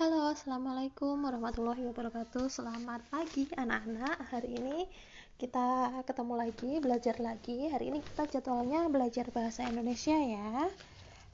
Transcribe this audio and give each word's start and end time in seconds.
Halo, 0.00 0.32
Assalamualaikum 0.32 1.28
warahmatullahi 1.28 1.84
wabarakatuh. 1.84 2.48
Selamat 2.48 3.04
pagi 3.12 3.44
anak-anak. 3.52 4.32
Hari 4.32 4.56
ini 4.56 4.88
kita 5.36 5.92
ketemu 6.08 6.40
lagi, 6.40 6.80
belajar 6.80 7.20
lagi. 7.20 7.68
Hari 7.68 7.92
ini 7.92 8.00
kita 8.00 8.24
jadwalnya 8.32 8.88
belajar 8.88 9.28
bahasa 9.28 9.68
Indonesia 9.68 10.16
ya. 10.16 10.72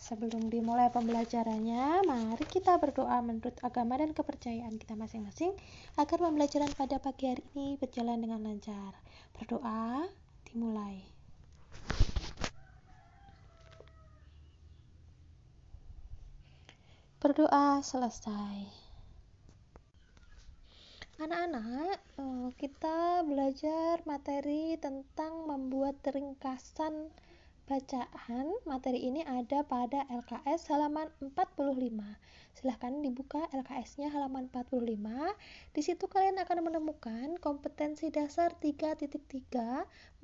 Sebelum 0.02 0.50
dimulai 0.50 0.90
pembelajarannya 0.90 2.10
Mari 2.10 2.42
kita 2.50 2.74
berdoa 2.82 3.22
menurut 3.22 3.54
agama 3.62 4.02
dan 4.02 4.10
kepercayaan 4.10 4.82
kita 4.82 4.98
masing-masing 4.98 5.54
Agar 5.94 6.18
pembelajaran 6.18 6.74
pada 6.74 6.98
pagi 6.98 7.30
hari 7.30 7.46
ini 7.54 7.78
berjalan 7.78 8.18
dengan 8.18 8.42
lancar. 8.50 8.98
Berdoa, 9.38 10.10
dimulai 10.50 11.15
berdoa 17.16 17.80
selesai. 17.80 18.68
Anak-anak, 21.16 21.96
eh, 22.20 22.48
kita 22.60 23.24
belajar 23.24 24.04
materi 24.04 24.76
tentang 24.76 25.48
membuat 25.48 26.04
ringkasan 26.04 27.08
bacaan. 27.64 28.52
Materi 28.68 29.00
ini 29.08 29.24
ada 29.24 29.64
pada 29.64 30.04
LKS 30.12 30.68
halaman 30.68 31.08
45 31.24 32.20
silahkan 32.56 33.04
dibuka 33.04 33.44
LKS-nya 33.52 34.08
halaman 34.08 34.48
45. 34.48 34.96
Di 35.76 35.82
situ 35.84 36.08
kalian 36.08 36.40
akan 36.40 36.64
menemukan 36.64 37.36
kompetensi 37.36 38.08
dasar 38.08 38.56
3.3 38.56 39.04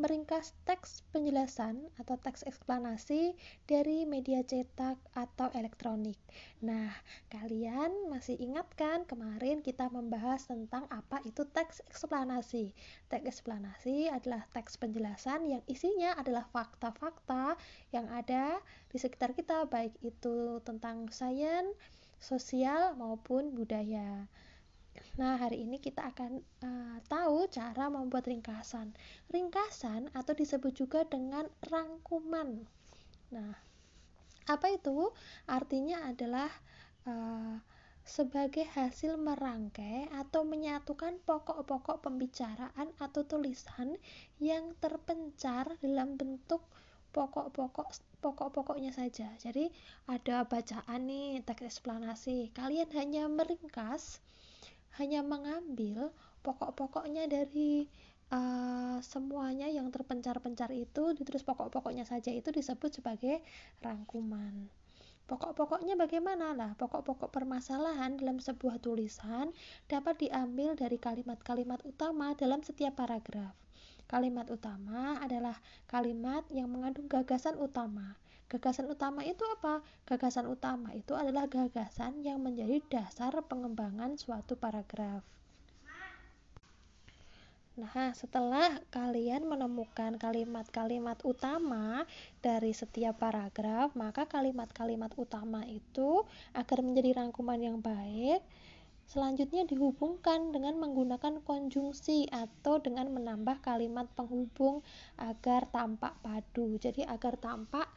meringkas 0.00 0.56
teks 0.64 1.04
penjelasan 1.12 1.92
atau 2.00 2.16
teks 2.16 2.48
eksplanasi 2.48 3.36
dari 3.68 4.08
media 4.08 4.40
cetak 4.40 4.96
atau 5.12 5.52
elektronik. 5.52 6.16
Nah, 6.64 6.88
kalian 7.28 8.08
masih 8.08 8.40
ingat 8.40 8.66
kan 8.80 9.04
kemarin 9.04 9.60
kita 9.60 9.92
membahas 9.92 10.48
tentang 10.48 10.88
apa 10.88 11.20
itu 11.28 11.44
teks 11.52 11.84
eksplanasi. 11.92 12.72
Teks 13.12 13.28
eksplanasi 13.28 14.08
adalah 14.08 14.48
teks 14.56 14.80
penjelasan 14.80 15.44
yang 15.44 15.62
isinya 15.68 16.16
adalah 16.16 16.48
fakta-fakta 16.48 17.60
yang 17.92 18.08
ada 18.08 18.56
di 18.88 18.96
sekitar 18.96 19.36
kita 19.36 19.68
baik 19.68 19.92
itu 20.00 20.64
tentang 20.64 21.12
sains 21.12 21.76
sosial 22.22 22.94
maupun 22.94 23.50
budaya. 23.52 24.30
Nah, 25.18 25.34
hari 25.36 25.66
ini 25.66 25.82
kita 25.82 26.14
akan 26.14 26.40
uh, 26.62 26.96
tahu 27.10 27.50
cara 27.50 27.90
membuat 27.90 28.30
ringkasan. 28.30 28.94
Ringkasan 29.28 30.08
atau 30.14 30.32
disebut 30.32 30.72
juga 30.72 31.02
dengan 31.02 31.50
rangkuman. 31.66 32.62
Nah, 33.34 33.52
apa 34.46 34.66
itu? 34.70 35.10
Artinya 35.50 36.06
adalah 36.06 36.48
uh, 37.04 37.58
sebagai 38.02 38.66
hasil 38.66 39.14
merangkai 39.14 40.10
atau 40.10 40.42
menyatukan 40.42 41.22
pokok-pokok 41.22 42.02
pembicaraan 42.02 42.90
atau 42.98 43.22
tulisan 43.22 43.94
yang 44.42 44.74
terpencar 44.82 45.78
dalam 45.78 46.18
bentuk 46.18 46.66
pokok-pokok 47.12 47.88
pokok-pokoknya 48.24 48.90
saja. 48.90 49.28
Jadi 49.36 49.68
ada 50.08 50.48
bacaan 50.48 51.00
nih 51.06 51.44
teks 51.44 51.68
eksplanasi. 51.68 52.50
Kalian 52.56 52.88
hanya 52.96 53.28
meringkas, 53.28 54.18
hanya 54.96 55.20
mengambil 55.20 56.10
pokok-pokoknya 56.42 57.28
dari 57.30 57.86
uh, 58.32 58.98
semuanya 59.04 59.68
yang 59.68 59.92
terpencar-pencar 59.92 60.72
itu 60.72 61.12
ditulis 61.14 61.44
pokok-pokoknya 61.44 62.08
saja 62.08 62.32
itu 62.32 62.48
disebut 62.50 62.90
sebagai 62.98 63.44
rangkuman. 63.84 64.72
Pokok-pokoknya 65.22 65.94
bagaimana 65.94 66.52
lah? 66.52 66.74
Pokok-pokok 66.76 67.30
permasalahan 67.30 68.18
dalam 68.18 68.42
sebuah 68.42 68.82
tulisan 68.82 69.54
dapat 69.86 70.28
diambil 70.28 70.74
dari 70.74 70.98
kalimat-kalimat 70.98 71.80
utama 71.86 72.34
dalam 72.34 72.60
setiap 72.60 72.98
paragraf. 72.98 73.54
Kalimat 74.12 74.44
utama 74.52 75.16
adalah 75.24 75.56
kalimat 75.88 76.44
yang 76.52 76.68
mengandung 76.68 77.08
gagasan 77.08 77.56
utama. 77.56 78.20
Gagasan 78.52 78.84
utama 78.92 79.24
itu 79.24 79.40
apa? 79.56 79.80
Gagasan 80.04 80.52
utama 80.52 80.92
itu 80.92 81.16
adalah 81.16 81.48
gagasan 81.48 82.20
yang 82.20 82.44
menjadi 82.44 82.84
dasar 82.92 83.32
pengembangan 83.48 84.20
suatu 84.20 84.52
paragraf. 84.60 85.24
Nah, 87.72 88.12
setelah 88.12 88.84
kalian 88.92 89.48
menemukan 89.48 90.20
kalimat-kalimat 90.20 91.16
utama 91.24 92.04
dari 92.44 92.76
setiap 92.76 93.16
paragraf, 93.16 93.96
maka 93.96 94.28
kalimat-kalimat 94.28 95.08
utama 95.16 95.64
itu 95.64 96.28
agar 96.52 96.84
menjadi 96.84 97.24
rangkuman 97.24 97.56
yang 97.56 97.80
baik, 97.80 98.44
Selanjutnya 99.06 99.68
dihubungkan 99.68 100.54
dengan 100.54 100.80
menggunakan 100.80 101.44
konjungsi 101.44 102.30
atau 102.32 102.80
dengan 102.80 103.12
menambah 103.12 103.60
kalimat 103.60 104.08
penghubung 104.16 104.80
agar 105.20 105.68
tampak 105.68 106.16
padu. 106.24 106.80
Jadi 106.80 107.04
agar 107.04 107.36
tampak 107.36 107.90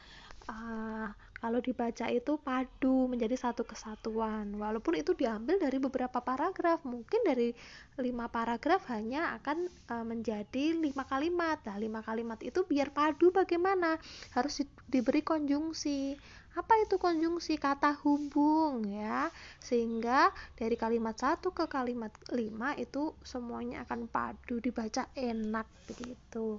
uh, 0.50 1.08
kalau 1.46 1.62
dibaca 1.62 2.10
itu 2.10 2.42
padu 2.42 3.06
menjadi 3.06 3.38
satu 3.38 3.62
kesatuan. 3.62 4.50
Walaupun 4.58 4.98
itu 4.98 5.14
diambil 5.14 5.62
dari 5.62 5.78
beberapa 5.78 6.18
paragraf, 6.18 6.82
mungkin 6.82 7.22
dari 7.22 7.54
lima 8.02 8.26
paragraf 8.26 8.90
hanya 8.90 9.38
akan 9.38 9.70
uh, 9.94 10.02
menjadi 10.02 10.74
lima 10.74 11.06
kalimat. 11.06 11.62
Nah, 11.62 11.78
lima 11.78 12.02
kalimat 12.02 12.42
itu 12.42 12.66
biar 12.66 12.90
padu 12.90 13.30
bagaimana? 13.30 13.94
Harus 14.34 14.58
di, 14.58 14.66
diberi 14.90 15.22
konjungsi 15.22 16.18
apa 16.56 16.72
itu 16.82 16.96
konjungsi 16.96 17.60
kata 17.60 18.00
hubung 18.00 18.88
ya 18.88 19.28
sehingga 19.60 20.32
dari 20.56 20.72
kalimat 20.72 21.12
satu 21.12 21.52
ke 21.52 21.68
kalimat 21.68 22.08
lima 22.32 22.72
itu 22.80 23.12
semuanya 23.20 23.84
akan 23.84 24.08
padu 24.08 24.56
dibaca 24.64 25.04
enak 25.12 25.68
begitu 25.84 26.56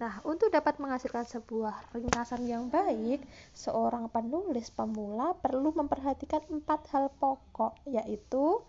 nah 0.00 0.24
untuk 0.24 0.48
dapat 0.48 0.80
menghasilkan 0.80 1.28
sebuah 1.28 1.92
ringkasan 1.92 2.48
yang 2.48 2.72
baik 2.72 3.20
seorang 3.52 4.08
penulis 4.08 4.72
pemula 4.72 5.36
perlu 5.36 5.76
memperhatikan 5.76 6.40
empat 6.48 6.88
hal 6.88 7.12
pokok 7.20 7.76
yaitu 7.84 8.64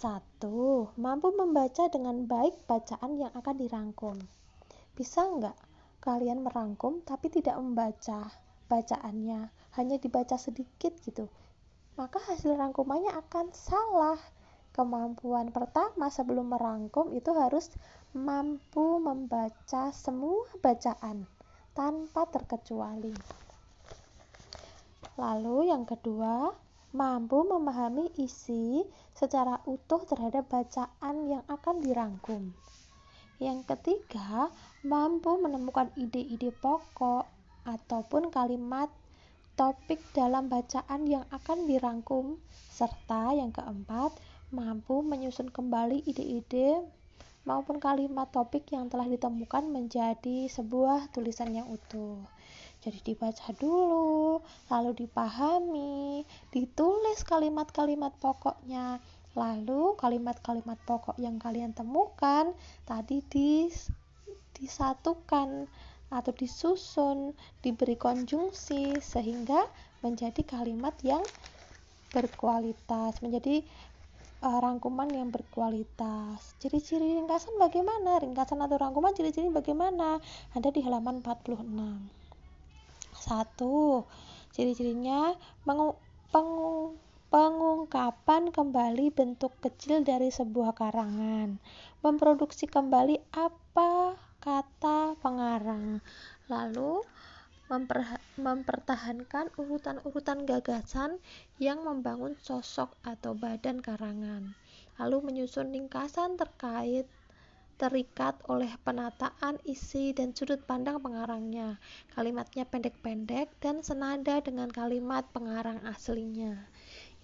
satu 0.00 0.88
mampu 0.96 1.28
membaca 1.36 1.84
dengan 1.92 2.24
baik 2.24 2.64
bacaan 2.64 3.20
yang 3.20 3.28
akan 3.36 3.52
dirangkum. 3.60 4.16
Bisa 4.96 5.28
nggak 5.28 5.52
kalian 6.00 6.40
merangkum 6.40 7.04
tapi 7.04 7.28
tidak 7.28 7.60
membaca 7.60 8.32
bacaannya? 8.72 9.52
Hanya 9.76 9.96
dibaca 10.00 10.40
sedikit 10.40 10.96
gitu. 11.04 11.28
Maka 12.00 12.16
hasil 12.16 12.56
rangkumannya 12.56 13.12
akan 13.12 13.52
salah 13.52 14.16
kemampuan 14.76 15.50
pertama 15.50 16.08
sebelum 16.08 16.50
merangkum 16.50 17.10
itu 17.16 17.30
harus 17.34 17.70
mampu 18.16 19.02
membaca 19.02 19.90
semua 19.90 20.46
bacaan 20.62 21.26
tanpa 21.74 22.26
terkecuali 22.30 23.14
lalu 25.20 25.68
yang 25.68 25.84
kedua 25.84 26.54
mampu 26.90 27.46
memahami 27.46 28.10
isi 28.18 28.82
secara 29.14 29.62
utuh 29.68 30.02
terhadap 30.08 30.50
bacaan 30.50 31.16
yang 31.30 31.44
akan 31.46 31.78
dirangkum. 31.78 32.50
Yang 33.38 33.72
ketiga, 33.72 34.50
mampu 34.82 35.38
menemukan 35.38 35.88
ide-ide 35.94 36.50
pokok 36.50 37.24
ataupun 37.62 38.34
kalimat 38.34 38.90
topik 39.54 40.00
dalam 40.16 40.48
bacaan 40.48 41.04
yang 41.06 41.24
akan 41.30 41.68
dirangkum 41.68 42.40
serta 42.72 43.36
yang 43.36 43.52
keempat 43.52 44.12
mampu 44.50 45.02
menyusun 45.06 45.50
kembali 45.50 46.02
ide-ide 46.06 46.82
maupun 47.46 47.80
kalimat 47.80 48.28
topik 48.28 48.68
yang 48.74 48.90
telah 48.90 49.06
ditemukan 49.06 49.64
menjadi 49.70 50.50
sebuah 50.50 51.08
tulisan 51.14 51.54
yang 51.54 51.70
utuh. 51.70 52.20
Jadi 52.80 53.12
dibaca 53.12 53.52
dulu, 53.60 54.40
lalu 54.72 55.04
dipahami, 55.04 56.24
ditulis 56.48 57.20
kalimat-kalimat 57.28 58.12
pokoknya, 58.18 58.98
lalu 59.36 59.94
kalimat-kalimat 60.00 60.80
pokok 60.88 61.14
yang 61.20 61.36
kalian 61.36 61.76
temukan 61.76 62.56
tadi 62.88 63.20
dis, 63.28 63.92
disatukan 64.56 65.68
atau 66.10 66.32
disusun, 66.34 67.36
diberi 67.62 67.94
konjungsi 67.94 68.98
sehingga 68.98 69.68
menjadi 70.00 70.42
kalimat 70.42 70.96
yang 71.04 71.22
berkualitas, 72.10 73.22
menjadi 73.22 73.62
uh, 74.40 74.58
rangkuman 74.60 75.08
yang 75.12 75.28
berkualitas. 75.28 76.56
Ciri-ciri 76.60 77.16
ringkasan 77.16 77.56
bagaimana? 77.60 78.20
Ringkasan 78.20 78.60
atau 78.60 78.76
rangkuman 78.80 79.12
ciri-ciri 79.12 79.52
bagaimana? 79.52 80.20
Ada 80.56 80.72
di 80.72 80.80
halaman 80.84 81.20
46. 81.20 81.60
Satu, 83.12 84.08
ciri-cirinya 84.56 85.36
pengu, 85.64 85.96
pengu, 86.32 86.96
pengungkapan 87.30 88.50
kembali 88.50 89.14
bentuk 89.14 89.54
kecil 89.62 90.02
dari 90.02 90.34
sebuah 90.34 90.74
karangan, 90.74 91.62
memproduksi 92.02 92.66
kembali 92.66 93.22
apa 93.36 94.18
kata 94.40 95.14
pengarang. 95.20 96.02
Lalu 96.50 97.04
mempertahankan 98.40 99.52
urutan-urutan 99.60 100.48
gagasan 100.48 101.20
yang 101.60 101.84
membangun 101.84 102.34
sosok 102.40 102.96
atau 103.04 103.36
badan 103.36 103.84
karangan, 103.84 104.56
lalu 104.96 105.20
menyusun 105.20 105.70
ringkasan 105.70 106.40
terkait 106.40 107.04
terikat 107.80 108.36
oleh 108.44 108.68
penataan 108.84 109.56
isi 109.64 110.12
dan 110.12 110.36
sudut 110.36 110.60
pandang 110.68 111.00
pengarangnya. 111.00 111.80
Kalimatnya 112.12 112.68
pendek-pendek 112.68 113.48
dan 113.56 113.80
senada 113.80 114.36
dengan 114.44 114.68
kalimat 114.68 115.24
pengarang 115.32 115.80
aslinya. 115.88 116.68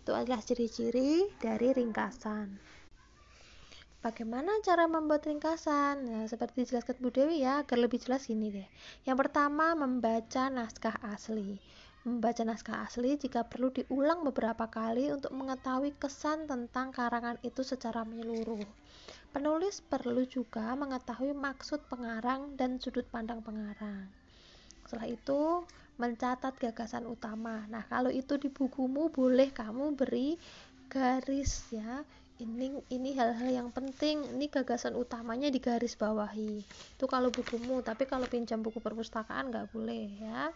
Itu 0.00 0.16
adalah 0.16 0.40
ciri-ciri 0.40 1.28
dari 1.36 1.76
ringkasan. 1.76 2.56
Bagaimana 4.04 4.60
cara 4.60 4.84
membuat 4.84 5.24
ringkasan? 5.24 6.04
Nah, 6.04 6.24
seperti 6.28 6.68
dijelaskan 6.68 7.00
Bu 7.00 7.08
Dewi 7.08 7.40
ya, 7.40 7.64
agar 7.64 7.80
lebih 7.80 7.96
jelas 7.96 8.28
ini 8.28 8.52
deh. 8.52 8.68
Yang 9.08 9.26
pertama, 9.26 9.72
membaca 9.72 10.52
naskah 10.52 11.00
asli. 11.00 11.56
Membaca 12.06 12.46
naskah 12.46 12.86
asli 12.86 13.18
jika 13.18 13.48
perlu 13.48 13.74
diulang 13.74 14.22
beberapa 14.22 14.70
kali 14.70 15.10
untuk 15.10 15.34
mengetahui 15.34 15.96
kesan 15.98 16.46
tentang 16.46 16.94
karangan 16.94 17.40
itu 17.42 17.66
secara 17.66 18.06
menyeluruh. 18.06 18.62
Penulis 19.34 19.82
perlu 19.82 20.22
juga 20.28 20.76
mengetahui 20.78 21.34
maksud 21.34 21.82
pengarang 21.90 22.54
dan 22.54 22.78
sudut 22.78 23.08
pandang 23.10 23.42
pengarang. 23.42 24.06
Setelah 24.86 25.10
itu, 25.10 25.66
mencatat 25.98 26.54
gagasan 26.60 27.10
utama. 27.10 27.66
Nah, 27.66 27.82
kalau 27.90 28.12
itu 28.12 28.38
di 28.38 28.52
bukumu 28.52 29.10
boleh 29.10 29.50
kamu 29.50 29.98
beri 29.98 30.38
garis 30.86 31.74
ya 31.74 32.06
ini 32.36 32.76
ini 32.92 33.10
hal-hal 33.16 33.48
yang 33.48 33.68
penting. 33.72 34.20
Ini 34.36 34.46
gagasan 34.52 34.92
utamanya 34.92 35.48
di 35.48 35.56
garis 35.56 35.96
bawahi 35.96 36.60
itu 36.66 37.04
kalau 37.08 37.32
bukumu 37.32 37.80
tapi 37.80 38.04
kalau 38.04 38.28
pinjam 38.28 38.60
buku 38.60 38.80
perpustakaan 38.80 39.48
nggak 39.48 39.72
boleh 39.72 40.04
ya. 40.20 40.52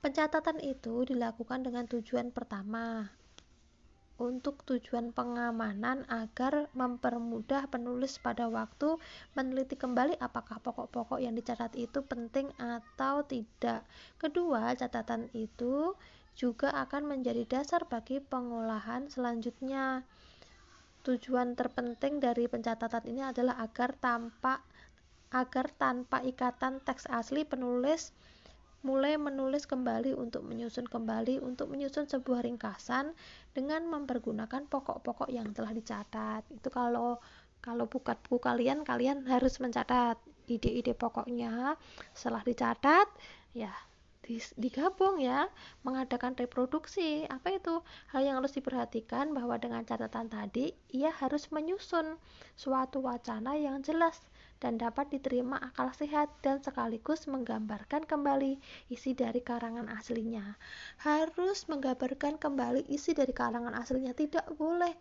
Pencatatan 0.00 0.64
itu 0.64 1.04
dilakukan 1.04 1.60
dengan 1.60 1.84
tujuan 1.84 2.32
pertama 2.32 3.12
untuk 4.20 4.60
tujuan 4.68 5.16
pengamanan 5.16 6.04
agar 6.08 6.68
mempermudah 6.76 7.68
penulis 7.72 8.20
pada 8.20 8.52
waktu 8.52 9.00
meneliti 9.32 9.80
kembali 9.80 10.20
apakah 10.20 10.60
pokok-pokok 10.60 11.24
yang 11.24 11.32
dicatat 11.32 11.72
itu 11.76 12.04
penting 12.04 12.52
atau 12.60 13.24
tidak. 13.24 13.84
Kedua, 14.20 14.76
catatan 14.76 15.32
itu 15.32 15.96
juga 16.34 16.72
akan 16.72 17.16
menjadi 17.16 17.46
dasar 17.46 17.86
bagi 17.86 18.22
pengolahan 18.22 19.08
selanjutnya. 19.10 20.04
Tujuan 21.00 21.56
terpenting 21.56 22.20
dari 22.20 22.44
pencatatan 22.44 23.08
ini 23.08 23.24
adalah 23.24 23.56
agar 23.60 23.96
tanpa 23.96 24.60
agar 25.30 25.70
tanpa 25.78 26.20
ikatan 26.26 26.82
teks 26.82 27.06
asli 27.06 27.46
penulis 27.46 28.10
mulai 28.80 29.20
menulis 29.20 29.68
kembali 29.68 30.16
untuk 30.16 30.42
menyusun 30.42 30.88
kembali 30.88 31.44
untuk 31.44 31.68
menyusun 31.68 32.08
sebuah 32.08 32.48
ringkasan 32.48 33.12
dengan 33.52 33.84
mempergunakan 33.86 34.64
pokok-pokok 34.66 35.28
yang 35.28 35.52
telah 35.52 35.70
dicatat. 35.76 36.48
Itu 36.48 36.72
kalau 36.72 37.20
kalau 37.60 37.84
buka 37.86 38.16
buku 38.16 38.40
kalian 38.40 38.88
kalian 38.88 39.28
harus 39.28 39.60
mencatat 39.60 40.16
ide-ide 40.48 40.96
pokoknya 40.96 41.76
setelah 42.16 42.42
dicatat 42.42 43.06
ya 43.52 43.70
digabung 44.56 45.18
ya 45.18 45.48
mengadakan 45.82 46.36
reproduksi. 46.36 47.26
Apa 47.26 47.56
itu? 47.56 47.82
Hal 48.12 48.22
yang 48.22 48.38
harus 48.38 48.54
diperhatikan 48.54 49.32
bahwa 49.34 49.56
dengan 49.56 49.82
catatan 49.82 50.30
tadi 50.30 50.76
ia 50.92 51.10
harus 51.10 51.48
menyusun 51.50 52.20
suatu 52.54 53.02
wacana 53.02 53.56
yang 53.56 53.82
jelas 53.82 54.20
dan 54.60 54.76
dapat 54.76 55.08
diterima 55.08 55.56
akal 55.56 55.88
sehat 55.96 56.28
dan 56.44 56.60
sekaligus 56.60 57.24
menggambarkan 57.24 58.04
kembali 58.04 58.60
isi 58.92 59.16
dari 59.16 59.40
karangan 59.40 59.88
aslinya. 59.88 60.60
Harus 61.00 61.64
menggambarkan 61.66 62.36
kembali 62.36 62.86
isi 62.92 63.16
dari 63.16 63.32
karangan 63.32 63.72
aslinya. 63.72 64.12
Tidak 64.12 64.60
boleh 64.60 64.92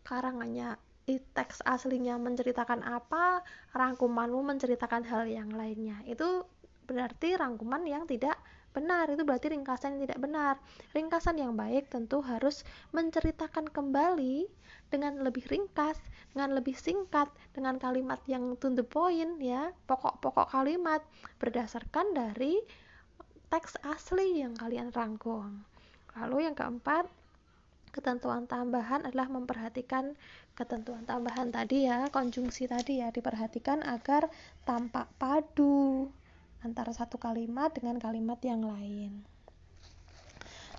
karangannya 0.00 0.80
teks 1.06 1.62
aslinya 1.62 2.18
menceritakan 2.18 2.82
apa, 2.82 3.46
rangkumanmu 3.70 4.42
menceritakan 4.42 5.06
hal 5.06 5.30
yang 5.30 5.54
lainnya. 5.54 6.02
Itu 6.02 6.50
berarti 6.86 7.34
rangkuman 7.34 7.82
yang 7.84 8.06
tidak 8.06 8.38
benar 8.76 9.08
itu 9.08 9.24
berarti 9.24 9.56
ringkasan 9.56 9.96
yang 9.96 10.02
tidak 10.04 10.20
benar. 10.20 10.54
Ringkasan 10.92 11.40
yang 11.40 11.56
baik 11.56 11.88
tentu 11.88 12.20
harus 12.20 12.60
menceritakan 12.92 13.72
kembali 13.72 14.44
dengan 14.92 15.24
lebih 15.24 15.48
ringkas 15.48 15.96
dengan 16.36 16.52
lebih 16.52 16.76
singkat 16.76 17.32
dengan 17.56 17.80
kalimat 17.80 18.20
yang 18.28 18.54
to 18.60 18.68
the 18.76 18.84
point 18.84 19.40
ya 19.40 19.72
pokok-pokok 19.88 20.52
kalimat 20.52 21.00
berdasarkan 21.40 22.12
dari 22.12 22.60
teks 23.48 23.80
asli 23.88 24.44
yang 24.44 24.52
kalian 24.52 24.92
rangkum. 24.92 25.64
Lalu 26.20 26.44
yang 26.44 26.52
keempat 26.52 27.08
ketentuan 27.96 28.44
tambahan 28.44 29.08
adalah 29.08 29.32
memperhatikan 29.32 30.12
ketentuan 30.52 31.08
tambahan 31.08 31.48
tadi 31.48 31.88
ya 31.88 32.12
konjungsi 32.12 32.68
tadi 32.68 33.00
ya 33.00 33.08
diperhatikan 33.08 33.80
agar 33.80 34.28
tampak 34.68 35.08
padu 35.16 36.12
antara 36.66 36.90
satu 36.90 37.22
kalimat 37.22 37.70
dengan 37.70 38.02
kalimat 38.02 38.42
yang 38.42 38.66
lain. 38.66 39.22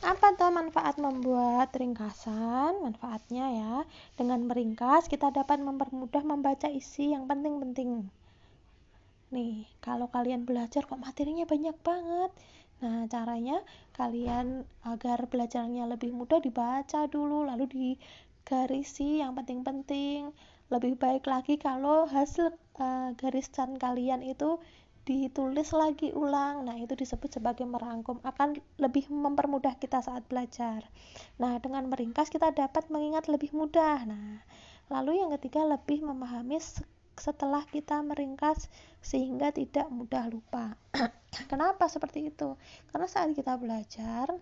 Apa 0.03 0.37
tuh 0.37 0.53
manfaat 0.53 1.01
membuat 1.01 1.73
ringkasan? 1.73 2.85
Manfaatnya 2.85 3.45
ya, 3.49 3.75
dengan 4.13 4.45
meringkas 4.45 5.09
kita 5.09 5.33
dapat 5.33 5.57
mempermudah 5.57 6.21
membaca 6.21 6.69
isi 6.69 7.15
yang 7.17 7.25
penting-penting. 7.25 8.05
Nih, 9.33 9.65
kalau 9.81 10.07
kalian 10.07 10.45
belajar 10.45 10.85
kok 10.85 11.01
materinya 11.01 11.49
banyak 11.49 11.75
banget. 11.81 12.31
Nah, 12.77 13.09
caranya 13.09 13.65
kalian 13.97 14.69
agar 14.85 15.25
belajarnya 15.25 15.89
lebih 15.89 16.13
mudah 16.13 16.37
dibaca 16.45 17.09
dulu 17.09 17.41
lalu 17.41 17.65
digarisi 17.65 19.17
yang 19.25 19.33
penting-penting. 19.33 20.29
Lebih 20.69 20.93
baik 21.01 21.25
lagi 21.25 21.57
kalau 21.57 22.05
hasil 22.05 22.53
uh, 22.77 23.17
garisan 23.17 23.81
kalian 23.81 24.21
itu 24.21 24.61
ditulis 25.07 25.71
lagi 25.71 26.11
ulang. 26.11 26.67
Nah, 26.67 26.75
itu 26.75 26.91
disebut 26.99 27.39
sebagai 27.39 27.63
merangkum, 27.63 28.19
akan 28.27 28.59
lebih 28.75 29.07
mempermudah 29.07 29.79
kita 29.79 30.03
saat 30.03 30.27
belajar. 30.27 30.83
Nah, 31.39 31.55
dengan 31.63 31.87
meringkas 31.87 32.27
kita 32.27 32.51
dapat 32.51 32.91
mengingat 32.91 33.31
lebih 33.31 33.55
mudah. 33.55 34.03
Nah, 34.03 34.43
lalu 34.91 35.23
yang 35.23 35.31
ketiga 35.39 35.63
lebih 35.63 36.03
memahami 36.03 36.59
setelah 37.17 37.63
kita 37.71 38.03
meringkas 38.03 38.67
sehingga 38.99 39.55
tidak 39.55 39.87
mudah 39.87 40.27
lupa. 40.27 40.75
Kenapa 41.51 41.87
seperti 41.87 42.27
itu? 42.27 42.59
Karena 42.91 43.07
saat 43.07 43.31
kita 43.31 43.55
belajar 43.55 44.35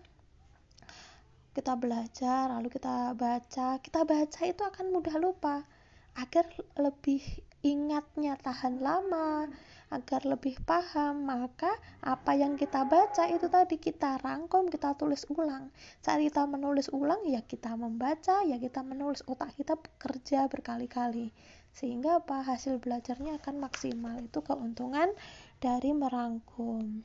kita 1.56 1.72
belajar 1.72 2.52
lalu 2.52 2.68
kita 2.68 3.16
baca, 3.16 3.80
kita 3.80 4.04
baca 4.04 4.40
itu 4.44 4.60
akan 4.60 4.92
mudah 4.92 5.16
lupa 5.16 5.64
agar 6.12 6.44
lebih 6.76 7.24
ingatnya 7.64 8.36
tahan 8.36 8.84
lama, 8.84 9.48
agar 9.86 10.26
lebih 10.26 10.58
paham 10.66 11.30
maka 11.30 11.70
apa 12.02 12.34
yang 12.34 12.58
kita 12.58 12.82
baca 12.82 13.30
itu 13.30 13.46
tadi 13.46 13.78
kita 13.78 14.18
rangkum 14.18 14.66
kita 14.66 14.98
tulis 14.98 15.22
ulang. 15.30 15.70
Saat 16.02 16.22
kita 16.26 16.42
menulis 16.50 16.90
ulang 16.90 17.22
ya 17.22 17.42
kita 17.46 17.78
membaca 17.78 18.42
ya 18.42 18.58
kita 18.58 18.82
menulis 18.82 19.22
otak 19.30 19.54
kita 19.54 19.78
bekerja 19.78 20.50
berkali-kali. 20.50 21.30
Sehingga 21.76 22.24
apa? 22.24 22.40
Hasil 22.40 22.80
belajarnya 22.80 23.36
akan 23.38 23.60
maksimal. 23.60 24.16
Itu 24.24 24.40
keuntungan 24.40 25.12
dari 25.60 25.92
merangkum. 25.92 27.04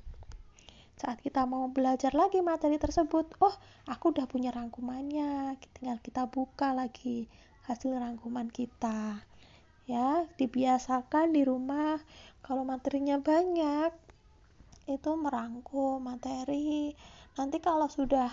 Saat 0.96 1.20
kita 1.26 1.50
mau 1.50 1.66
belajar 1.70 2.14
lagi 2.14 2.46
materi 2.46 2.78
tersebut 2.78 3.26
oh 3.42 3.56
aku 3.90 4.16
udah 4.16 4.26
punya 4.26 4.54
rangkumannya. 4.54 5.58
Tinggal 5.78 5.98
kita 6.00 6.30
buka 6.30 6.72
lagi 6.78 7.26
hasil 7.66 7.94
rangkuman 7.98 8.48
kita. 8.50 9.26
Ya 9.90 10.30
dibiasakan 10.38 11.34
di 11.34 11.42
rumah 11.44 12.00
kalau 12.52 12.68
materinya 12.68 13.16
banyak 13.16 13.96
itu 14.92 15.12
merangkum 15.16 16.04
materi 16.04 16.92
nanti 17.40 17.64
kalau 17.64 17.88
sudah 17.88 18.28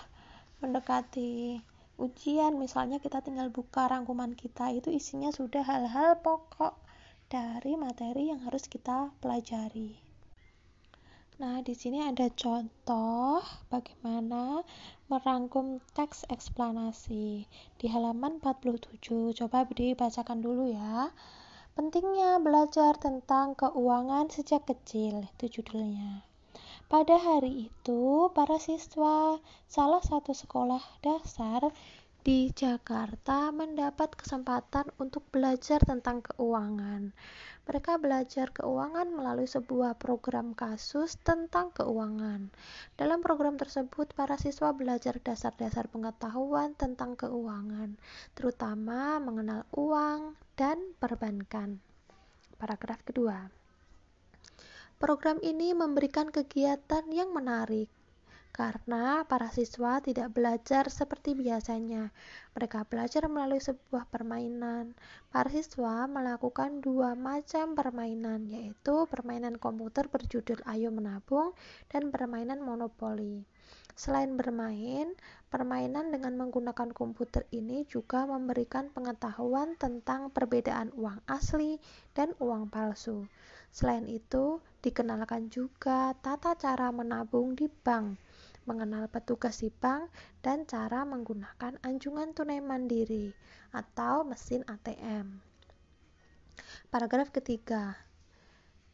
mendekati 0.58 1.62
ujian 2.02 2.58
misalnya 2.58 2.98
kita 2.98 3.22
tinggal 3.22 3.46
buka 3.54 3.87
rangkuman 3.87 4.34
kita 4.34 4.75
itu 4.75 4.90
isinya 4.90 5.30
sudah 5.30 5.62
hal-hal 5.62 6.18
pokok 6.18 6.75
dari 7.30 7.78
materi 7.78 8.34
yang 8.34 8.42
harus 8.42 8.66
kita 8.66 9.14
pelajari. 9.22 9.94
Nah, 11.38 11.62
di 11.62 11.78
sini 11.78 12.02
ada 12.02 12.26
contoh 12.34 13.38
bagaimana 13.70 14.66
merangkum 15.06 15.78
teks 15.94 16.26
eksplanasi 16.26 17.46
di 17.78 17.87
halaman 17.87 18.42
47. 18.42 18.98
Coba 19.38 19.62
dibacakan 19.62 20.42
dulu 20.42 20.75
ya. 20.75 21.14
Pentingnya 21.78 22.42
belajar 22.42 22.99
tentang 22.99 23.54
keuangan 23.54 24.26
sejak 24.35 24.66
kecil, 24.66 25.30
itu 25.38 25.62
judulnya. 25.62 26.26
Pada 26.90 27.14
hari 27.14 27.70
itu, 27.70 28.35
para 28.35 28.58
siswa 28.58 29.38
salah 29.70 30.02
satu 30.02 30.35
sekolah 30.35 30.82
dasar 31.06 31.70
di 32.26 32.50
Jakarta 32.50 33.54
mendapat 33.54 34.14
kesempatan 34.18 34.90
untuk 34.98 35.22
belajar 35.30 35.78
tentang 35.82 36.20
keuangan. 36.20 37.14
Mereka 37.68 38.00
belajar 38.00 38.48
keuangan 38.50 39.12
melalui 39.12 39.44
sebuah 39.44 40.00
program 40.00 40.56
kasus 40.56 41.20
tentang 41.20 41.68
keuangan. 41.76 42.48
Dalam 42.96 43.20
program 43.20 43.60
tersebut, 43.60 44.16
para 44.16 44.40
siswa 44.40 44.72
belajar 44.72 45.20
dasar-dasar 45.20 45.92
pengetahuan 45.92 46.72
tentang 46.75 47.12
keuangan, 47.14 48.00
terutama 48.32 49.20
mengenal 49.20 49.68
uang 49.76 50.32
dan 50.56 50.80
perbankan. 50.96 51.78
Paragraf 52.56 53.04
kedua. 53.04 53.52
Program 54.98 55.38
ini 55.44 55.76
memberikan 55.76 56.32
kegiatan 56.32 57.06
yang 57.12 57.30
menarik 57.30 57.87
karena 58.58 59.22
para 59.22 59.54
siswa 59.54 60.02
tidak 60.02 60.34
belajar 60.34 60.90
seperti 60.90 61.38
biasanya. 61.38 62.10
Mereka 62.58 62.90
belajar 62.90 63.30
melalui 63.30 63.62
sebuah 63.62 64.10
permainan. 64.10 64.98
Para 65.30 65.46
siswa 65.46 66.10
melakukan 66.10 66.82
dua 66.82 67.14
macam 67.14 67.78
permainan, 67.78 68.50
yaitu 68.50 69.06
permainan 69.06 69.62
komputer 69.62 70.10
berjudul 70.10 70.58
Ayo 70.66 70.90
Menabung 70.90 71.54
dan 71.86 72.10
permainan 72.10 72.58
monopoli. 72.58 73.46
Selain 73.94 74.34
bermain, 74.34 75.14
permainan 75.54 76.10
dengan 76.10 76.34
menggunakan 76.34 76.90
komputer 76.90 77.46
ini 77.54 77.86
juga 77.86 78.26
memberikan 78.26 78.90
pengetahuan 78.90 79.78
tentang 79.78 80.34
perbedaan 80.34 80.90
uang 80.98 81.22
asli 81.30 81.78
dan 82.10 82.34
uang 82.42 82.74
palsu. 82.74 83.22
Selain 83.70 84.10
itu, 84.10 84.58
dikenalkan 84.82 85.46
juga 85.46 86.10
tata 86.18 86.58
cara 86.58 86.90
menabung 86.90 87.54
di 87.54 87.70
bank 87.70 88.27
mengenal 88.68 89.08
petugas 89.08 89.64
di 89.64 89.72
bank, 89.72 90.12
dan 90.44 90.68
cara 90.68 91.08
menggunakan 91.08 91.80
anjungan 91.80 92.37
tunai 92.37 92.60
mandiri 92.60 93.32
atau 93.72 94.28
mesin 94.28 94.60
ATM. 94.68 95.40
Paragraf 96.92 97.32
ketiga. 97.32 97.96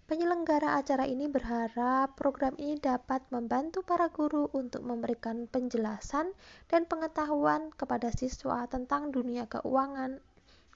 Penyelenggara 0.04 0.76
acara 0.76 1.08
ini 1.08 1.32
berharap 1.32 2.12
program 2.12 2.52
ini 2.60 2.76
dapat 2.76 3.24
membantu 3.32 3.80
para 3.80 4.12
guru 4.12 4.52
untuk 4.52 4.84
memberikan 4.84 5.48
penjelasan 5.48 6.36
dan 6.68 6.84
pengetahuan 6.84 7.72
kepada 7.72 8.12
siswa 8.12 8.68
tentang 8.68 9.10
dunia 9.10 9.48
keuangan 9.48 10.20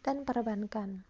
dan 0.00 0.24
perbankan. 0.24 1.04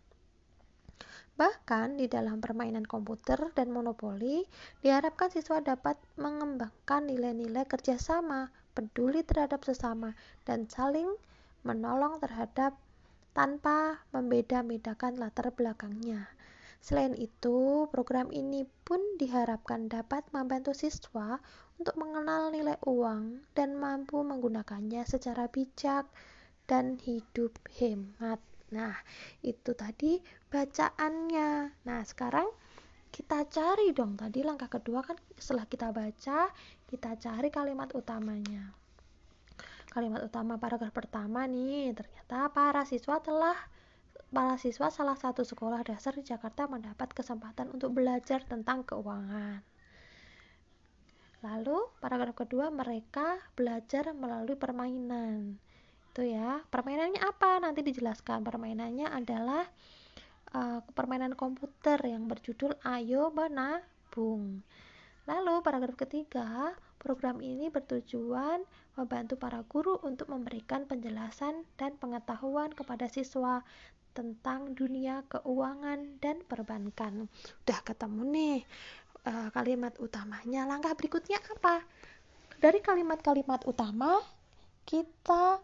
Bahkan 1.39 2.03
di 2.03 2.11
dalam 2.11 2.43
permainan 2.43 2.83
komputer 2.83 3.39
dan 3.55 3.71
monopoli, 3.71 4.43
diharapkan 4.83 5.31
siswa 5.31 5.63
dapat 5.63 5.95
mengembangkan 6.19 7.07
nilai-nilai 7.07 7.63
kerjasama, 7.63 8.51
peduli 8.75 9.23
terhadap 9.23 9.63
sesama, 9.63 10.19
dan 10.43 10.67
saling 10.67 11.07
menolong 11.63 12.19
terhadap 12.19 12.75
tanpa 13.39 14.03
membeda-bedakan 14.11 15.15
latar 15.23 15.55
belakangnya. 15.55 16.27
Selain 16.83 17.15
itu, 17.15 17.87
program 17.91 18.35
ini 18.35 18.67
pun 18.83 18.99
diharapkan 19.19 19.87
dapat 19.87 20.27
membantu 20.35 20.75
siswa 20.75 21.39
untuk 21.79 21.95
mengenal 22.03 22.51
nilai 22.51 22.79
uang 22.83 23.47
dan 23.55 23.79
mampu 23.79 24.27
menggunakannya 24.27 25.07
secara 25.07 25.47
bijak 25.47 26.11
dan 26.67 26.99
hidup 26.99 27.55
hemat. 27.79 28.43
Nah, 28.69 28.93
itu 29.41 29.73
tadi 29.73 30.21
bacaannya. 30.53 31.81
Nah, 31.89 32.01
sekarang 32.05 32.49
kita 33.09 33.49
cari 33.49 33.97
dong. 33.97 34.21
Tadi 34.21 34.45
langkah 34.45 34.69
kedua 34.69 35.01
kan 35.01 35.17
setelah 35.37 35.65
kita 35.65 35.89
baca, 35.89 36.53
kita 36.89 37.11
cari 37.17 37.49
kalimat 37.49 37.89
utamanya. 37.97 38.77
Kalimat 39.89 40.21
utama 40.21 40.61
paragraf 40.61 40.93
pertama 40.93 41.49
nih, 41.49 41.97
ternyata 41.97 42.53
para 42.53 42.85
siswa 42.85 43.25
telah 43.25 43.57
para 44.29 44.61
siswa 44.61 44.93
salah 44.93 45.17
satu 45.17 45.41
sekolah 45.41 45.81
dasar 45.81 46.13
di 46.13 46.21
Jakarta 46.21 46.69
mendapat 46.69 47.17
kesempatan 47.17 47.73
untuk 47.73 47.97
belajar 47.97 48.45
tentang 48.45 48.85
keuangan. 48.85 49.65
Lalu, 51.41 51.89
paragraf 52.05 52.37
kedua, 52.37 52.69
mereka 52.69 53.41
belajar 53.57 54.13
melalui 54.13 54.59
permainan 54.61 55.57
gitu 56.19 56.35
ya. 56.35 56.59
Permainannya 56.67 57.23
apa? 57.23 57.63
Nanti 57.63 57.87
dijelaskan. 57.87 58.43
Permainannya 58.43 59.07
adalah 59.07 59.63
uh, 60.51 60.83
permainan 60.91 61.39
komputer 61.39 61.95
yang 62.03 62.27
berjudul 62.27 62.75
Ayo 62.83 63.31
Menabung. 63.31 64.67
Lalu 65.31 65.63
paragraf 65.63 65.95
ketiga 65.95 66.75
program 66.99 67.39
ini 67.39 67.71
bertujuan 67.71 68.67
membantu 68.99 69.39
para 69.39 69.63
guru 69.63 69.95
untuk 70.03 70.27
memberikan 70.35 70.91
penjelasan 70.91 71.63
dan 71.79 71.95
pengetahuan 72.03 72.75
kepada 72.75 73.07
siswa 73.07 73.63
tentang 74.11 74.75
dunia 74.75 75.23
keuangan 75.31 76.19
dan 76.19 76.43
perbankan. 76.51 77.31
Udah 77.63 77.79
ketemu 77.87 78.21
nih 78.27 78.59
uh, 79.23 79.55
kalimat 79.55 79.95
utamanya. 80.03 80.67
Langkah 80.67 80.99
berikutnya 80.99 81.39
apa? 81.39 81.87
Dari 82.59 82.83
kalimat-kalimat 82.83 83.63
utama 83.71 84.19
kita 84.83 85.63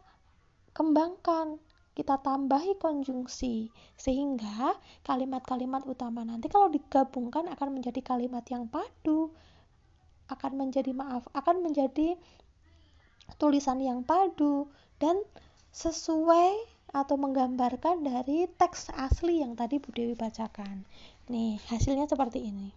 kembangkan, 0.74 1.56
kita 1.94 2.18
tambahi 2.18 2.74
konjungsi 2.82 3.70
sehingga 3.94 4.74
kalimat-kalimat 5.06 5.86
utama 5.86 6.26
nanti 6.26 6.50
kalau 6.50 6.66
digabungkan 6.66 7.46
akan 7.54 7.78
menjadi 7.78 8.02
kalimat 8.02 8.42
yang 8.50 8.66
padu 8.66 9.30
akan 10.26 10.58
menjadi 10.58 10.90
maaf 10.90 11.22
akan 11.38 11.62
menjadi 11.62 12.18
tulisan 13.38 13.78
yang 13.78 14.02
padu 14.02 14.66
dan 14.98 15.22
sesuai 15.70 16.74
atau 16.94 17.18
menggambarkan 17.18 18.06
dari 18.06 18.46
teks 18.54 18.90
asli 18.94 19.42
yang 19.42 19.58
tadi 19.58 19.82
Bu 19.82 19.90
Dewi 19.90 20.14
bacakan. 20.14 20.86
Nih, 21.26 21.58
hasilnya 21.66 22.06
seperti 22.06 22.46
ini. 22.46 22.70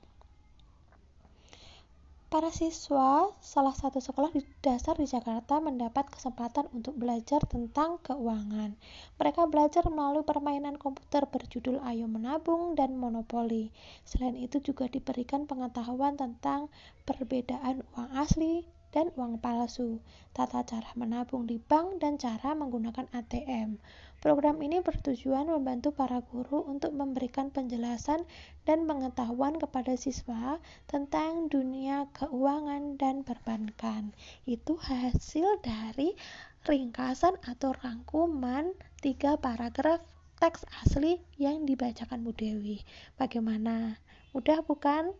Para 2.27 2.51
siswa 2.51 3.31
salah 3.39 3.71
satu 3.71 4.03
sekolah 4.03 4.35
di 4.35 4.43
dasar 4.59 4.99
di 4.99 5.07
Jakarta 5.07 5.63
mendapat 5.63 6.11
kesempatan 6.11 6.67
untuk 6.75 6.99
belajar 6.99 7.39
tentang 7.47 8.03
keuangan. 8.03 8.75
Mereka 9.15 9.47
belajar 9.47 9.87
melalui 9.87 10.27
permainan 10.27 10.75
komputer 10.75 11.23
berjudul 11.23 11.79
Ayo 11.87 12.11
Menabung 12.11 12.75
dan 12.75 12.99
Monopoli. 12.99 13.71
Selain 14.03 14.35
itu 14.35 14.59
juga 14.59 14.91
diberikan 14.91 15.47
pengetahuan 15.47 16.19
tentang 16.19 16.67
perbedaan 17.07 17.87
uang 17.95 18.11
asli 18.19 18.67
dan 18.97 19.13
uang 19.13 19.37
palsu, 19.37 20.01
tata 20.33 20.65
cara 20.65 20.89
menabung 20.97 21.45
di 21.45 21.61
bank 21.61 22.01
dan 22.01 22.17
cara 22.17 22.57
menggunakan 22.57 23.05
ATM. 23.13 23.77
Program 24.17 24.57
ini 24.57 24.81
bertujuan 24.81 25.53
membantu 25.53 25.93
para 25.93 26.25
guru 26.25 26.65
untuk 26.65 26.97
memberikan 26.97 27.53
penjelasan 27.53 28.25
dan 28.65 28.89
pengetahuan 28.89 29.61
kepada 29.61 29.93
siswa 29.93 30.57
tentang 30.89 31.45
dunia 31.45 32.09
keuangan 32.17 32.97
dan 32.97 33.21
perbankan. 33.21 34.17
Itu 34.49 34.81
hasil 34.81 35.61
dari 35.61 36.17
ringkasan 36.65 37.37
atau 37.45 37.77
rangkuman 37.77 38.73
tiga 39.05 39.37
paragraf 39.37 40.01
teks 40.41 40.65
asli 40.81 41.21
yang 41.37 41.69
dibacakan 41.69 42.25
Bu 42.25 42.33
Dewi. 42.33 42.81
Bagaimana? 43.21 44.01
Mudah 44.33 44.65
bukan? 44.65 45.13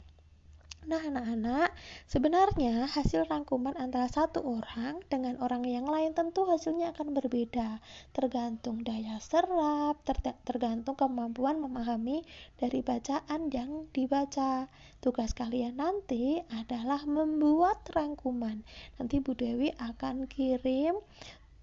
Nah, 0.88 1.03
anak-anak, 1.03 1.75
sebenarnya 2.08 2.88
hasil 2.88 3.27
rangkuman 3.27 3.75
antara 3.75 4.08
satu 4.08 4.39
orang 4.39 5.03
dengan 5.12 5.36
orang 5.44 5.67
yang 5.67 5.84
lain 5.84 6.15
tentu 6.15 6.48
hasilnya 6.48 6.96
akan 6.96 7.12
berbeda, 7.12 7.84
tergantung 8.15 8.88
daya 8.88 9.20
serap, 9.20 10.00
ter 10.08 10.15
tergantung 10.48 10.96
kemampuan 10.96 11.60
memahami 11.60 12.24
dari 12.56 12.79
bacaan 12.79 13.51
yang 13.51 13.91
dibaca. 13.91 14.72
Tugas 15.03 15.36
kalian 15.36 15.75
nanti 15.75 16.39
adalah 16.56 17.03
membuat 17.03 17.84
rangkuman. 17.91 18.63
Nanti 18.96 19.20
Bu 19.20 19.36
Dewi 19.36 19.75
akan 19.75 20.24
kirim 20.32 20.96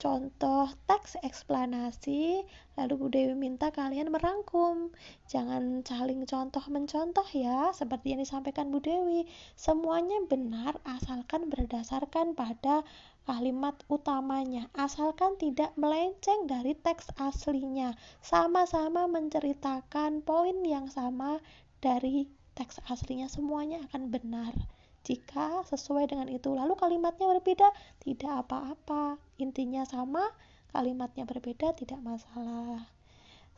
contoh 0.03 0.67
teks 0.91 1.17
eksplanasi 1.23 2.43
lalu 2.75 2.95
Bu 2.99 3.07
Dewi 3.09 3.35
minta 3.39 3.71
kalian 3.71 4.11
merangkum. 4.11 4.91
Jangan 5.31 5.87
saling 5.87 6.27
contoh 6.27 6.65
mencontoh 6.69 7.25
ya 7.31 7.71
seperti 7.71 8.13
yang 8.13 8.21
disampaikan 8.21 8.75
Bu 8.75 8.83
Dewi. 8.83 9.31
Semuanya 9.55 10.19
benar 10.27 10.77
asalkan 10.83 11.49
berdasarkan 11.49 12.35
pada 12.35 12.83
kalimat 13.25 13.79
utamanya. 13.87 14.69
Asalkan 14.75 15.39
tidak 15.39 15.73
melenceng 15.79 16.51
dari 16.51 16.75
teks 16.75 17.09
aslinya. 17.17 17.95
Sama-sama 18.21 19.07
menceritakan 19.07 20.27
poin 20.27 20.61
yang 20.67 20.91
sama 20.91 21.39
dari 21.79 22.27
teks 22.59 22.83
aslinya. 22.91 23.31
Semuanya 23.31 23.87
akan 23.89 24.11
benar 24.11 24.74
jika 25.05 25.61
sesuai 25.69 26.09
dengan 26.09 26.33
itu, 26.33 26.57
lalu 26.57 26.73
kalimatnya 26.81 27.29
berbeda, 27.29 27.69
tidak 28.01 28.49
apa-apa. 28.49 29.21
Intinya 29.37 29.85
sama, 29.85 30.33
kalimatnya 30.73 31.29
berbeda, 31.29 31.77
tidak 31.77 32.01
masalah. 32.01 32.89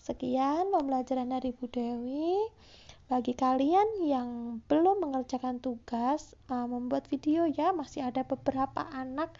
Sekian 0.02 0.74
pembelajaran 0.74 1.30
dari 1.30 1.54
Bu 1.54 1.70
Dewi. 1.70 2.34
Bagi 3.06 3.38
kalian 3.38 4.02
yang 4.02 4.58
belum 4.66 5.06
mengerjakan 5.06 5.62
tugas 5.62 6.34
uh, 6.50 6.66
membuat 6.66 7.06
video 7.06 7.46
ya, 7.46 7.70
masih 7.70 8.02
ada 8.02 8.26
beberapa 8.26 8.82
anak 8.90 9.30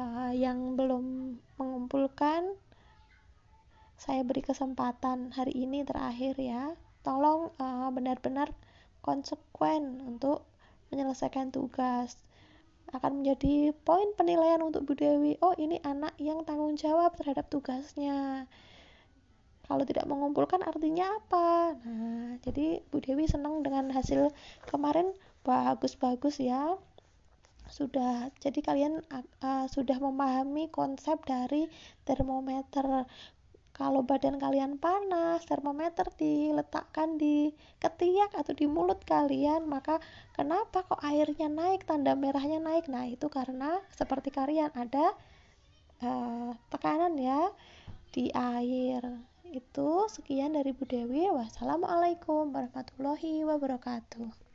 uh, 0.00 0.32
yang 0.32 0.80
belum 0.80 1.36
mengumpulkan. 1.60 2.56
Saya 4.00 4.24
beri 4.24 4.40
kesempatan 4.40 5.36
hari 5.36 5.52
ini 5.52 5.84
terakhir 5.84 6.40
ya. 6.40 6.72
tolong 7.06 7.54
benar 7.54 8.18
benar-benar 8.18 8.50
konsekuen 8.98 10.02
untuk 10.02 10.42
menyelesaikan 10.90 11.50
tugas. 11.50 12.18
Akan 12.94 13.22
menjadi 13.22 13.74
poin 13.82 14.14
penilaian 14.14 14.62
untuk 14.62 14.86
Bu 14.86 14.94
Dewi. 14.94 15.34
Oh 15.42 15.52
ini 15.58 15.82
anak 15.82 16.14
yang 16.22 16.46
tanggung 16.46 16.78
jawab 16.78 17.18
terhadap 17.18 17.50
tugasnya. 17.50 18.46
Kalau 19.66 19.82
tidak 19.82 20.06
mengumpulkan 20.06 20.62
artinya 20.62 21.18
apa? 21.18 21.74
Nah 21.82 22.38
jadi 22.46 22.86
Bu 22.86 23.02
Dewi 23.02 23.26
senang 23.26 23.66
dengan 23.66 23.90
hasil 23.90 24.30
kemarin. 24.70 25.10
Bagus-bagus 25.42 26.38
ya. 26.38 26.78
Sudah 27.66 28.30
jadi 28.38 28.62
kalian 28.62 29.02
uh, 29.42 29.66
sudah 29.66 29.98
memahami 29.98 30.70
konsep 30.70 31.18
dari 31.26 31.66
termometer 32.06 33.10
kalau 33.76 34.00
badan 34.08 34.40
kalian 34.40 34.80
panas, 34.80 35.44
termometer 35.44 36.08
diletakkan 36.16 37.20
di 37.20 37.52
ketiak 37.76 38.32
atau 38.32 38.56
di 38.56 38.64
mulut 38.64 39.04
kalian, 39.04 39.68
maka 39.68 40.00
kenapa 40.32 40.80
kok 40.88 41.04
airnya 41.04 41.52
naik, 41.52 41.84
tanda 41.84 42.16
merahnya 42.16 42.56
naik? 42.56 42.88
Nah, 42.88 43.04
itu 43.04 43.28
karena 43.28 43.76
seperti 43.92 44.32
kalian 44.32 44.72
ada 44.72 45.12
uh, 46.00 46.56
tekanan 46.72 47.20
ya 47.20 47.52
di 48.16 48.32
air. 48.32 49.04
Itu 49.52 50.08
sekian 50.08 50.56
dari 50.56 50.72
Bu 50.72 50.88
Dewi. 50.88 51.28
Wassalamualaikum 51.28 52.56
warahmatullahi 52.56 53.44
wabarakatuh. 53.44 54.45